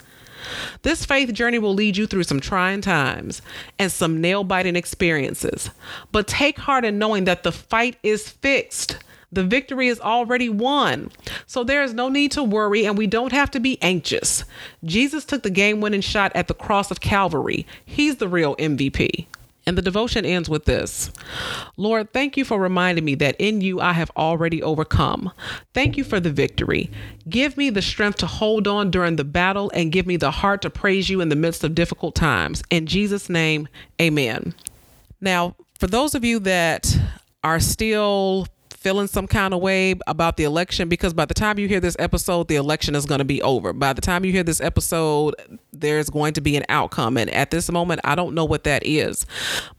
This 0.84 1.06
faith 1.06 1.34
journey 1.34 1.60
will 1.60 1.74
lead 1.74 1.98
you 1.98 2.08
through 2.08 2.24
some 2.24 2.40
trying 2.40 2.82
times 2.82 3.42
and 3.78 3.92
some 3.92 4.22
nail 4.22 4.44
biting 4.44 4.76
experiences. 4.76 5.70
But 6.12 6.28
take 6.28 6.58
heart 6.58 6.86
in 6.86 6.98
knowing 6.98 7.26
that 7.26 7.44
the 7.44 7.52
fight 7.52 7.98
is 8.04 8.30
fixed. 8.30 8.98
The 9.32 9.44
victory 9.44 9.88
is 9.88 10.00
already 10.00 10.50
won. 10.50 11.12
So 11.46 11.64
there 11.64 11.84
is 11.84 11.94
no 11.94 12.10
need 12.10 12.32
to 12.34 12.44
worry 12.44 12.86
and 12.86 12.98
we 12.98 13.08
don't 13.08 13.34
have 13.34 13.52
to 13.52 13.60
be 13.60 13.82
anxious. 13.82 14.46
Jesus 14.86 15.26
took 15.26 15.44
the 15.44 15.50
game 15.50 15.82
winning 15.82 16.02
shot 16.02 16.32
at 16.34 16.48
the 16.48 16.54
cross 16.54 16.92
of 16.92 17.02
Calvary. 17.02 17.68
He's 17.86 18.18
the 18.18 18.30
real 18.30 18.56
MVP. 18.56 19.28
And 19.66 19.78
the 19.78 19.82
devotion 19.82 20.26
ends 20.26 20.48
with 20.48 20.64
this 20.64 21.12
Lord, 21.76 22.14
thank 22.14 22.38
you 22.38 22.46
for 22.46 22.58
reminding 22.58 23.04
me 23.04 23.16
that 23.16 23.36
in 23.38 23.60
you 23.60 23.82
I 23.82 23.92
have 23.92 24.10
already 24.16 24.64
overcome. 24.64 25.32
Thank 25.74 25.98
you 25.98 26.06
for 26.06 26.22
the 26.22 26.32
victory. 26.32 26.90
Give 27.28 27.58
me 27.58 27.70
the 27.70 27.82
strength 27.82 28.20
to 28.20 28.28
hold 28.28 28.66
on 28.66 28.92
during 28.92 29.18
the 29.18 29.26
battle 29.26 29.70
and 29.74 29.92
give 29.92 30.08
me 30.08 30.16
the 30.16 30.32
heart 30.32 30.62
to 30.62 30.70
praise 30.70 31.10
you 31.10 31.20
in 31.20 31.28
the 31.28 31.36
midst 31.36 31.66
of 31.66 31.76
difficult 31.76 32.16
times. 32.16 32.64
In 32.70 32.86
Jesus' 32.86 33.30
name, 33.30 33.68
amen. 34.02 34.56
Now, 35.20 35.58
for 35.78 35.88
those 35.88 36.16
of 36.16 36.24
you 36.24 36.40
that 36.40 36.98
are 37.44 37.60
still 37.60 38.48
feeling 38.78 39.08
some 39.08 39.26
kind 39.26 39.56
of 39.56 39.60
way 39.60 39.96
about 40.06 40.38
the 40.38 40.44
election 40.44 40.88
because 40.88 41.12
by 41.12 41.26
the 41.26 41.34
time 41.34 41.58
you 41.58 41.68
hear 41.68 41.80
this 41.80 41.96
episode, 41.98 42.48
the 42.48 42.56
election 42.56 42.94
is 42.94 43.06
going 43.08 43.18
to 43.18 43.26
be 43.26 43.42
over. 43.42 43.74
By 43.74 43.92
the 43.92 44.02
time 44.02 44.24
you 44.24 44.32
hear 44.32 44.44
this 44.44 44.62
episode, 44.62 45.34
there's 45.74 46.12
going 46.12 46.34
to 46.34 46.42
be 46.42 46.56
an 46.56 46.64
outcome. 46.70 47.18
And 47.18 47.30
at 47.32 47.50
this 47.50 47.72
moment, 47.72 48.02
I 48.04 48.14
don't 48.14 48.36
know 48.36 48.46
what 48.46 48.64
that 48.66 48.86
is. 48.86 49.26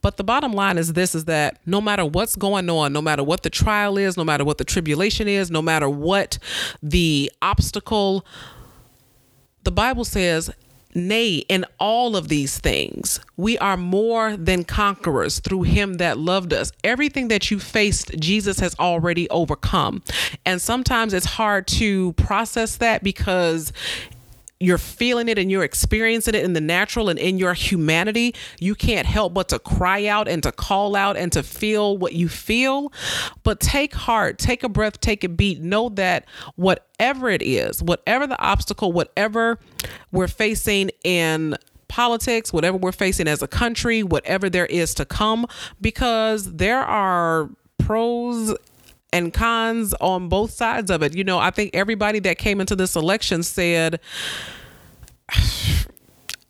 But 0.02 0.17
the 0.17 0.25
bottom 0.25 0.52
line 0.52 0.78
is 0.78 0.95
this 0.95 1.14
is 1.14 1.26
that 1.26 1.61
no 1.64 1.81
matter 1.81 2.05
what's 2.05 2.35
going 2.35 2.69
on, 2.69 2.93
no 2.93 3.00
matter 3.00 3.23
what 3.23 3.45
the 3.45 3.50
trial 3.50 3.97
is, 3.99 4.17
no 4.17 4.25
matter 4.25 4.45
what 4.45 4.59
the 4.59 4.64
tribulation 4.64 5.28
is, 5.28 5.49
no 5.49 5.62
matter 5.62 5.88
what 5.88 6.38
the 6.83 7.31
obstacle, 7.40 8.26
the 9.62 9.71
Bible 9.71 10.05
says 10.05 10.50
Nay, 10.95 11.37
in 11.49 11.64
all 11.78 12.16
of 12.16 12.28
these 12.28 12.59
things, 12.59 13.21
we 13.37 13.59
are 13.59 13.76
more 13.76 14.37
than 14.37 14.64
conquerors 14.64 15.38
through 15.40 15.64
him 15.64 15.95
that 15.95 16.18
loved 16.18 16.52
us. 16.52 16.73
Everything 16.83 17.28
that 17.28 17.50
you 17.50 17.59
faced, 17.59 18.18
Jesus 18.18 18.59
has 18.61 18.75
already 18.78 19.28
overcome. 19.30 20.02
And 20.47 20.61
sometimes 20.61 21.12
it's 21.12 21.26
hard 21.26 21.66
to 21.68 22.14
process 22.14 22.76
that 22.76 23.02
because 23.02 23.73
you're 24.60 24.78
feeling 24.78 25.28
it 25.28 25.38
and 25.38 25.50
you're 25.50 25.62
experiencing 25.62 26.34
it 26.34 26.42
in 26.42 26.52
the 26.52 26.60
natural 26.60 27.08
and 27.08 27.18
in 27.18 27.38
your 27.38 27.54
humanity, 27.54 28.34
you 28.58 28.74
can't 28.74 29.06
help 29.06 29.32
but 29.32 29.48
to 29.48 29.58
cry 29.58 30.06
out 30.06 30.26
and 30.26 30.42
to 30.42 30.50
call 30.50 30.96
out 30.96 31.16
and 31.16 31.30
to 31.32 31.42
feel 31.42 31.96
what 31.96 32.12
you 32.12 32.28
feel. 32.28 32.92
But 33.44 33.60
take 33.60 33.94
heart, 33.94 34.38
take 34.38 34.64
a 34.64 34.68
breath, 34.68 35.00
take 35.00 35.22
a 35.22 35.28
beat. 35.28 35.60
Know 35.60 35.88
that 35.90 36.24
whatever 36.56 37.30
it 37.30 37.42
is, 37.42 37.82
whatever 37.82 38.26
the 38.26 38.40
obstacle, 38.40 38.92
whatever 38.92 39.58
we're 40.10 40.28
facing 40.28 40.90
in 41.04 41.56
politics, 41.86 42.52
whatever 42.52 42.76
we're 42.76 42.92
facing 42.92 43.28
as 43.28 43.42
a 43.42 43.48
country, 43.48 44.02
whatever 44.02 44.50
there 44.50 44.66
is 44.66 44.92
to 44.94 45.04
come, 45.04 45.46
because 45.80 46.54
there 46.54 46.80
are 46.80 47.48
pros 47.78 48.54
and 49.12 49.32
cons 49.32 49.94
on 49.94 50.28
both 50.28 50.50
sides 50.50 50.90
of 50.90 51.02
it. 51.02 51.14
You 51.14 51.24
know, 51.24 51.38
I 51.38 51.50
think 51.50 51.74
everybody 51.74 52.18
that 52.20 52.38
came 52.38 52.60
into 52.60 52.76
this 52.76 52.96
election 52.96 53.42
said, 53.42 54.00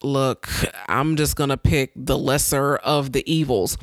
look, 0.02 0.48
I'm 0.88 1.16
just 1.16 1.36
going 1.36 1.50
to 1.50 1.56
pick 1.56 1.92
the 1.94 2.18
lesser 2.18 2.76
of 2.76 3.12
the 3.12 3.30
evils. 3.30 3.76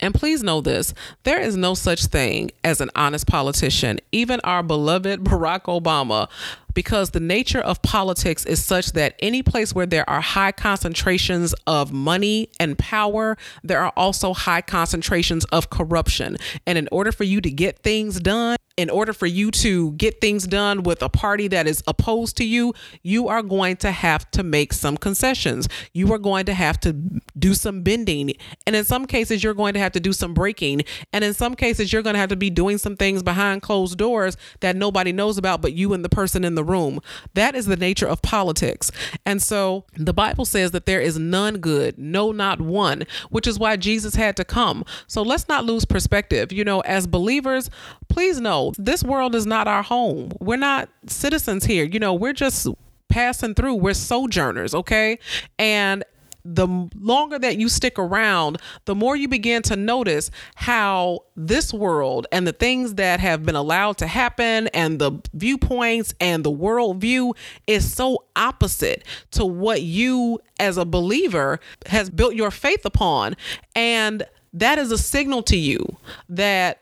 And 0.00 0.12
please 0.12 0.42
know 0.42 0.60
this 0.60 0.92
there 1.22 1.40
is 1.40 1.56
no 1.56 1.74
such 1.74 2.06
thing 2.06 2.50
as 2.64 2.80
an 2.80 2.90
honest 2.96 3.28
politician. 3.28 4.00
Even 4.10 4.40
our 4.40 4.62
beloved 4.62 5.22
Barack 5.22 5.62
Obama 5.64 6.28
because 6.74 7.10
the 7.10 7.20
nature 7.20 7.60
of 7.60 7.82
politics 7.82 8.44
is 8.44 8.64
such 8.64 8.92
that 8.92 9.14
any 9.20 9.42
place 9.42 9.74
where 9.74 9.86
there 9.86 10.08
are 10.08 10.20
high 10.20 10.52
concentrations 10.52 11.54
of 11.66 11.92
money 11.92 12.48
and 12.58 12.78
power, 12.78 13.36
there 13.62 13.80
are 13.80 13.92
also 13.96 14.32
high 14.34 14.60
concentrations 14.60 15.44
of 15.46 15.70
corruption. 15.70 16.36
And 16.66 16.78
in 16.78 16.88
order 16.92 17.12
for 17.12 17.24
you 17.24 17.40
to 17.40 17.50
get 17.50 17.80
things 17.80 18.20
done, 18.20 18.56
in 18.76 18.88
order 18.88 19.12
for 19.12 19.26
you 19.26 19.50
to 19.50 19.92
get 19.92 20.20
things 20.20 20.46
done 20.46 20.82
with 20.82 21.02
a 21.02 21.08
party 21.08 21.46
that 21.48 21.66
is 21.66 21.82
opposed 21.86 22.36
to 22.38 22.44
you, 22.44 22.72
you 23.02 23.28
are 23.28 23.42
going 23.42 23.76
to 23.76 23.90
have 23.90 24.30
to 24.30 24.42
make 24.42 24.72
some 24.72 24.96
concessions. 24.96 25.68
You 25.92 26.12
are 26.12 26.18
going 26.18 26.46
to 26.46 26.54
have 26.54 26.80
to 26.80 26.92
do 27.38 27.54
some 27.54 27.82
bending. 27.82 28.32
And 28.66 28.74
in 28.74 28.84
some 28.84 29.06
cases, 29.06 29.44
you're 29.44 29.54
going 29.54 29.74
to 29.74 29.80
have 29.80 29.92
to 29.92 30.00
do 30.00 30.12
some 30.12 30.32
breaking. 30.32 30.82
And 31.12 31.22
in 31.22 31.34
some 31.34 31.54
cases, 31.54 31.92
you're 31.92 32.02
going 32.02 32.14
to 32.14 32.20
have 32.20 32.30
to 32.30 32.36
be 32.36 32.50
doing 32.50 32.78
some 32.78 32.96
things 32.96 33.22
behind 33.22 33.62
closed 33.62 33.98
doors 33.98 34.36
that 34.60 34.74
nobody 34.76 35.12
knows 35.12 35.38
about 35.38 35.60
but 35.60 35.74
you 35.74 35.92
and 35.92 36.04
the 36.04 36.08
person 36.08 36.44
in 36.44 36.54
the 36.54 36.61
the 36.62 36.70
room. 36.70 37.00
That 37.34 37.54
is 37.54 37.66
the 37.66 37.76
nature 37.76 38.06
of 38.06 38.22
politics. 38.22 38.90
And 39.26 39.42
so 39.42 39.84
the 39.96 40.12
Bible 40.12 40.44
says 40.44 40.70
that 40.70 40.86
there 40.86 41.00
is 41.00 41.18
none 41.18 41.58
good, 41.58 41.98
no, 41.98 42.32
not 42.32 42.60
one, 42.60 43.04
which 43.30 43.46
is 43.46 43.58
why 43.58 43.76
Jesus 43.76 44.14
had 44.14 44.36
to 44.36 44.44
come. 44.44 44.84
So 45.06 45.22
let's 45.22 45.48
not 45.48 45.64
lose 45.64 45.84
perspective. 45.84 46.52
You 46.52 46.64
know, 46.64 46.80
as 46.80 47.06
believers, 47.06 47.70
please 48.08 48.40
know 48.40 48.72
this 48.78 49.02
world 49.02 49.34
is 49.34 49.46
not 49.46 49.66
our 49.66 49.82
home. 49.82 50.30
We're 50.40 50.56
not 50.56 50.88
citizens 51.06 51.64
here. 51.64 51.84
You 51.84 51.98
know, 51.98 52.14
we're 52.14 52.32
just 52.32 52.68
passing 53.08 53.54
through. 53.54 53.74
We're 53.74 53.94
sojourners, 53.94 54.74
okay? 54.74 55.18
And 55.58 56.04
the 56.44 56.88
longer 56.98 57.38
that 57.38 57.58
you 57.58 57.68
stick 57.68 57.98
around, 57.98 58.58
the 58.84 58.94
more 58.94 59.16
you 59.16 59.28
begin 59.28 59.62
to 59.62 59.76
notice 59.76 60.30
how 60.54 61.20
this 61.36 61.72
world 61.72 62.26
and 62.32 62.46
the 62.46 62.52
things 62.52 62.94
that 62.94 63.20
have 63.20 63.44
been 63.44 63.54
allowed 63.54 63.98
to 63.98 64.06
happen 64.06 64.68
and 64.68 64.98
the 64.98 65.12
viewpoints 65.34 66.14
and 66.20 66.44
the 66.44 66.52
worldview 66.52 67.34
is 67.66 67.92
so 67.92 68.24
opposite 68.36 69.04
to 69.30 69.44
what 69.44 69.82
you 69.82 70.40
as 70.58 70.76
a 70.76 70.84
believer 70.84 71.60
has 71.86 72.10
built 72.10 72.34
your 72.34 72.50
faith 72.50 72.84
upon. 72.84 73.36
And 73.74 74.24
that 74.52 74.78
is 74.78 74.92
a 74.92 74.98
signal 74.98 75.42
to 75.44 75.56
you 75.56 75.96
that 76.28 76.81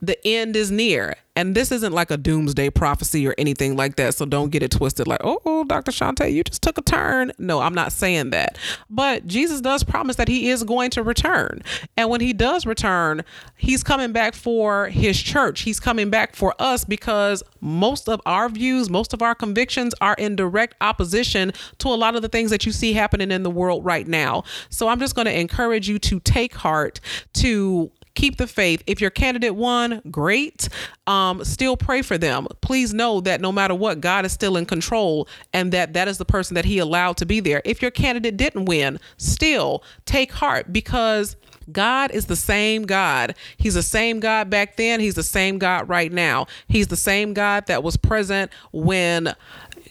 the 0.00 0.18
end 0.26 0.56
is 0.56 0.70
near. 0.70 1.16
And 1.38 1.54
this 1.54 1.70
isn't 1.70 1.92
like 1.92 2.10
a 2.10 2.16
doomsday 2.16 2.70
prophecy 2.70 3.24
or 3.28 3.32
anything 3.38 3.76
like 3.76 3.94
that. 3.94 4.16
So 4.16 4.26
don't 4.26 4.50
get 4.50 4.60
it 4.60 4.72
twisted 4.72 5.06
like, 5.06 5.20
oh, 5.22 5.40
oh 5.44 5.62
Dr. 5.62 5.92
Shante, 5.92 6.32
you 6.32 6.42
just 6.42 6.62
took 6.62 6.78
a 6.78 6.82
turn. 6.82 7.30
No, 7.38 7.60
I'm 7.60 7.74
not 7.74 7.92
saying 7.92 8.30
that. 8.30 8.58
But 8.90 9.24
Jesus 9.24 9.60
does 9.60 9.84
promise 9.84 10.16
that 10.16 10.26
he 10.26 10.50
is 10.50 10.64
going 10.64 10.90
to 10.90 11.02
return. 11.04 11.62
And 11.96 12.10
when 12.10 12.20
he 12.20 12.32
does 12.32 12.66
return, 12.66 13.22
he's 13.56 13.84
coming 13.84 14.10
back 14.10 14.34
for 14.34 14.88
his 14.88 15.20
church. 15.22 15.60
He's 15.60 15.78
coming 15.78 16.10
back 16.10 16.34
for 16.34 16.56
us 16.58 16.84
because 16.84 17.44
most 17.60 18.08
of 18.08 18.20
our 18.26 18.48
views, 18.48 18.90
most 18.90 19.14
of 19.14 19.22
our 19.22 19.36
convictions 19.36 19.94
are 20.00 20.14
in 20.14 20.34
direct 20.34 20.74
opposition 20.80 21.52
to 21.78 21.86
a 21.88 21.94
lot 21.94 22.16
of 22.16 22.22
the 22.22 22.28
things 22.28 22.50
that 22.50 22.66
you 22.66 22.72
see 22.72 22.94
happening 22.94 23.30
in 23.30 23.44
the 23.44 23.50
world 23.50 23.84
right 23.84 24.08
now. 24.08 24.42
So 24.70 24.88
I'm 24.88 24.98
just 24.98 25.14
going 25.14 25.26
to 25.26 25.38
encourage 25.38 25.88
you 25.88 26.00
to 26.00 26.18
take 26.18 26.54
heart, 26.54 26.98
to 27.34 27.92
keep 28.18 28.36
the 28.36 28.48
faith. 28.48 28.82
If 28.88 29.00
your 29.00 29.10
candidate 29.10 29.54
won, 29.54 30.02
great. 30.10 30.68
Um, 31.06 31.44
still 31.44 31.76
pray 31.76 32.02
for 32.02 32.18
them. 32.18 32.48
Please 32.60 32.92
know 32.92 33.20
that 33.20 33.40
no 33.40 33.52
matter 33.52 33.76
what, 33.76 34.00
God 34.00 34.26
is 34.26 34.32
still 34.32 34.56
in 34.56 34.66
control 34.66 35.28
and 35.52 35.72
that 35.72 35.92
that 35.92 36.08
is 36.08 36.18
the 36.18 36.24
person 36.24 36.56
that 36.56 36.64
He 36.64 36.78
allowed 36.78 37.16
to 37.18 37.26
be 37.26 37.38
there. 37.38 37.62
If 37.64 37.80
your 37.80 37.92
candidate 37.92 38.36
didn't 38.36 38.64
win, 38.64 38.98
still 39.18 39.84
take 40.04 40.32
heart 40.32 40.72
because 40.72 41.36
God 41.70 42.10
is 42.10 42.26
the 42.26 42.36
same 42.36 42.84
God. 42.84 43.34
He's 43.56 43.74
the 43.74 43.82
same 43.82 44.20
God 44.20 44.50
back 44.50 44.76
then. 44.76 45.00
He's 45.00 45.14
the 45.14 45.22
same 45.22 45.58
God 45.58 45.88
right 45.88 46.10
now. 46.10 46.46
He's 46.66 46.88
the 46.88 46.96
same 46.96 47.34
God 47.34 47.66
that 47.66 47.82
was 47.82 47.96
present 47.96 48.50
when 48.72 49.34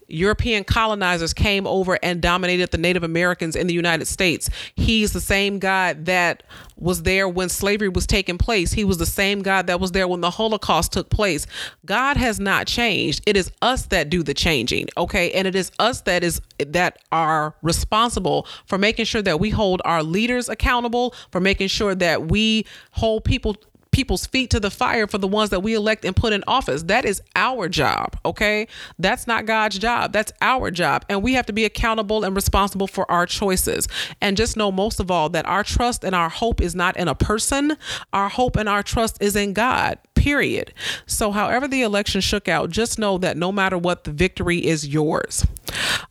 European 0.08 0.64
colonizers 0.64 1.34
came 1.34 1.68
over 1.68 2.00
and 2.02 2.22
dominated 2.22 2.72
the 2.72 2.78
Native 2.78 3.04
Americans 3.04 3.56
in 3.56 3.68
the 3.68 3.74
United 3.74 4.08
States. 4.08 4.50
He's 4.76 5.14
the 5.14 5.22
same 5.22 5.60
God 5.60 6.06
that 6.06 6.44
was 6.78 7.04
there 7.04 7.28
when 7.28 7.50
slavery 7.50 7.90
was 7.90 8.06
taking 8.06 8.38
place. 8.38 8.72
He 8.72 8.84
was 8.84 8.98
the 8.98 9.06
same 9.06 9.42
God 9.42 9.68
that 9.68 9.80
was 9.80 9.92
there 9.92 10.08
when 10.08 10.22
the 10.22 10.30
Holocaust 10.30 10.94
took 10.94 11.10
place. 11.10 11.48
God 11.86 12.18
has 12.18 12.40
not 12.40 12.68
changed. 12.68 13.22
It 13.26 13.36
is 13.36 13.52
us 13.62 13.88
that 13.88 14.10
do 14.10 14.24
the 14.24 14.34
changing, 14.34 14.88
okay? 14.96 15.32
And 15.32 15.48
it 15.48 15.56
is 15.56 15.72
us 15.80 16.02
that 16.02 16.24
is 16.24 16.42
that 16.60 17.00
are 17.12 17.56
responsible 17.62 18.48
for 18.66 18.78
making 18.78 19.06
sure 19.06 19.22
that 19.22 19.40
we 19.40 19.50
hold 19.50 19.82
our 19.86 20.04
leaders 20.04 20.50
accountable, 20.50 21.14
for 21.32 21.42
making 21.42 21.68
sure 21.68 21.96
that 21.96 22.30
we 22.30 22.66
hold 22.92 23.24
people 23.24 23.56
people's 23.98 24.28
feet 24.28 24.52
to 24.52 24.60
the 24.60 24.70
fire 24.70 25.08
for 25.08 25.18
the 25.18 25.28
ones 25.28 25.50
that 25.50 25.62
we 25.62 25.74
elect 25.74 26.06
and 26.06 26.16
put 26.16 26.32
in 26.32 26.44
office. 26.46 26.84
That 26.84 27.04
is 27.04 27.20
our 27.36 27.68
job, 27.68 28.16
okay? 28.24 28.68
That's 29.00 29.26
not 29.26 29.48
God's 29.48 29.80
job. 29.80 30.14
That's 30.14 30.32
our 30.40 30.70
job. 30.70 31.04
And 31.10 31.24
we 31.24 31.34
have 31.34 31.48
to 31.48 31.54
be 31.54 31.66
accountable 31.66 32.24
and 32.24 32.36
responsible 32.36 32.86
for 32.86 33.10
our 33.10 33.26
choices. 33.26 33.88
And 34.22 34.38
just 34.38 34.56
know 34.56 34.72
most 34.72 35.00
of 35.00 35.10
all 35.10 35.30
that 35.30 35.48
our 35.48 35.64
trust 35.64 36.04
and 36.04 36.14
our 36.14 36.30
hope 36.30 36.62
is 36.62 36.76
not 36.76 36.96
in 36.96 37.08
a 37.08 37.16
person, 37.16 37.76
our 38.14 38.30
hope 38.30 38.56
and 38.56 38.70
our 38.70 38.84
trust 38.84 39.18
is 39.20 39.36
in 39.36 39.54
God 39.54 39.98
period. 40.18 40.74
So, 41.06 41.32
however 41.32 41.68
the 41.68 41.82
election 41.82 42.22
shook 42.22 42.48
out, 42.48 42.70
just 42.70 43.00
know 43.00 43.18
that 43.20 43.38
no 43.38 43.52
matter 43.52 43.78
what, 43.78 44.04
the 44.04 44.12
victory 44.12 44.66
is 44.66 44.88
yours. 44.88 45.46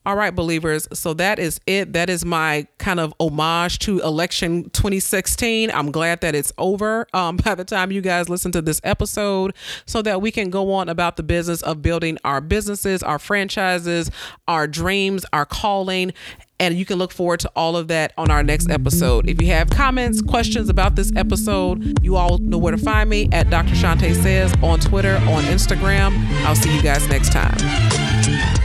All 0.05 0.17
right, 0.17 0.35
believers. 0.35 0.87
So 0.93 1.15
that 1.15 1.39
is 1.39 1.61
it. 1.67 1.93
That 1.93 2.11
is 2.11 2.25
my 2.25 2.67
kind 2.79 3.01
of 3.01 3.13
homage 3.19 3.79
to 3.81 4.01
election 4.01 4.71
2016. 4.71 5.71
I'm 5.71 5.91
glad 5.91 6.21
that 6.21 6.35
it's 6.35 6.53
over 6.59 7.07
um, 7.13 7.37
by 7.45 7.55
the 7.55 7.65
time 7.65 7.91
you 7.91 8.01
guys 8.01 8.29
listen 8.29 8.53
to 8.53 8.63
this 8.63 8.81
episode 8.85 9.55
so 9.85 10.03
that 10.03 10.21
we 10.21 10.31
can 10.31 10.51
go 10.51 10.73
on 10.73 10.89
about 10.89 11.17
the 11.17 11.23
business 11.23 11.63
of 11.63 11.83
building 11.83 12.19
our 12.25 12.41
businesses, 12.41 13.03
our 13.03 13.19
franchises, 13.19 14.11
our 14.47 14.67
dreams, 14.67 15.25
our 15.33 15.47
calling, 15.47 16.13
and 16.59 16.75
you 16.77 16.85
can 16.85 16.99
look 16.99 17.13
forward 17.13 17.41
to 17.41 17.51
all 17.55 17.77
of 17.77 17.89
that 17.89 18.13
on 18.17 18.31
our 18.31 18.43
next 18.43 18.71
episode. 18.71 19.29
If 19.29 19.41
you 19.41 19.49
have 19.49 19.71
comments, 19.71 20.23
questions 20.23 20.69
about 20.69 20.97
this 20.97 21.13
episode, 21.17 22.03
you 22.03 22.17
all 22.17 22.39
know 22.39 22.59
where 22.59 22.73
to 22.73 22.79
find 22.79 23.11
me 23.11 23.29
at 23.33 23.51
Dr. 23.51 23.75
Shante 23.75 24.15
Says 24.15 24.55
on 24.63 24.81
Twitter, 24.81 25.17
on 25.17 25.45
Instagram. 25.45 26.17
I'll 26.45 26.57
see 26.57 26.75
you 26.75 26.83
guys 26.83 27.07
next 27.09 27.33
time. 27.33 28.56